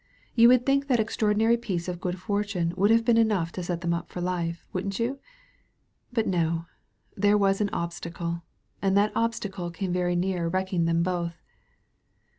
[0.33, 3.81] You would think that extraordinary piece of good fortune would have been enough to set
[3.81, 5.19] them up for life, wouldn't you?
[6.11, 6.65] But no.
[7.15, 8.41] There was an Obstacle.
[8.81, 11.35] And that Obstacle came very near wrecking them both.